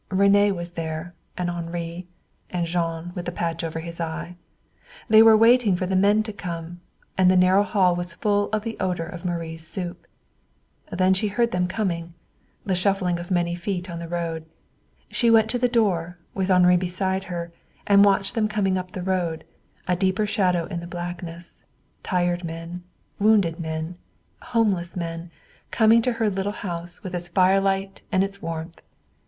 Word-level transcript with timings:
René 0.09 0.51
was 0.51 0.71
there; 0.71 1.13
and 1.37 1.47
Henri; 1.47 2.07
and 2.49 2.65
Jean, 2.65 3.11
with 3.13 3.25
the 3.25 3.31
patch 3.31 3.63
over 3.63 3.81
his 3.81 3.99
eye. 4.01 4.35
They 5.09 5.21
were 5.21 5.37
waiting 5.37 5.75
for 5.75 5.85
the 5.85 5.95
men 5.95 6.23
to 6.23 6.33
come, 6.33 6.81
and 7.19 7.29
the 7.29 7.37
narrow 7.37 7.61
hall 7.61 7.95
was 7.95 8.11
full 8.11 8.49
of 8.49 8.63
the 8.63 8.77
odor 8.79 9.05
of 9.05 9.25
Marie's 9.25 9.67
soup. 9.67 10.07
Then 10.91 11.13
she 11.13 11.27
heard 11.27 11.51
them 11.51 11.67
coming, 11.67 12.15
the 12.65 12.73
shuffling 12.73 13.19
of 13.19 13.29
many 13.29 13.53
feet 13.53 13.91
on 13.91 13.99
the 13.99 14.07
road. 14.07 14.47
She 15.11 15.29
went 15.29 15.51
to 15.51 15.59
the 15.59 15.67
door, 15.69 16.17
with 16.33 16.49
Henri 16.49 16.77
beside 16.77 17.25
her, 17.25 17.51
and 17.85 18.03
watched 18.03 18.33
them 18.33 18.47
coming 18.47 18.79
up 18.79 18.93
the 18.93 19.03
road, 19.03 19.43
a 19.87 19.95
deeper 19.95 20.25
shadow 20.25 20.65
in 20.65 20.79
the 20.79 20.87
blackness 20.87 21.63
tired 22.01 22.43
men, 22.43 22.81
wounded 23.19 23.59
men, 23.59 23.97
homeless 24.41 24.97
men 24.97 25.29
coming 25.69 26.01
to 26.01 26.13
her 26.13 26.27
little 26.27 26.53
house 26.65 27.03
with 27.03 27.13
its 27.13 27.27
firelight 27.27 28.01
and 28.11 28.23
its 28.23 28.41
warmth. 28.41 28.81